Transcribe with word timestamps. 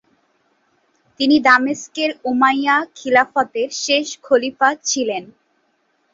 তিনি 1.19 1.37
দামেস্কের 1.47 2.11
উমাইয়া 2.23 2.75
খিলাফতের 2.97 3.69
শেষ 3.83 4.07
খলিফা 4.23 4.69
ছিলেন। 4.83 5.23